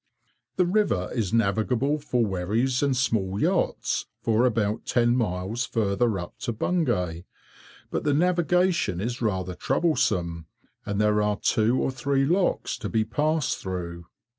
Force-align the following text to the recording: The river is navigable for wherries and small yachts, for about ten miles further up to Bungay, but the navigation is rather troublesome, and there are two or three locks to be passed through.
The 0.55 0.65
river 0.65 1.11
is 1.13 1.31
navigable 1.31 1.99
for 1.99 2.25
wherries 2.25 2.81
and 2.81 2.97
small 2.97 3.39
yachts, 3.39 4.07
for 4.23 4.47
about 4.47 4.87
ten 4.87 5.15
miles 5.15 5.63
further 5.67 6.17
up 6.17 6.39
to 6.39 6.51
Bungay, 6.51 7.25
but 7.91 8.03
the 8.03 8.15
navigation 8.15 8.99
is 8.99 9.21
rather 9.21 9.53
troublesome, 9.53 10.47
and 10.87 10.99
there 10.99 11.21
are 11.21 11.37
two 11.37 11.79
or 11.79 11.91
three 11.91 12.25
locks 12.25 12.79
to 12.79 12.89
be 12.89 13.03
passed 13.05 13.59
through. 13.59 14.05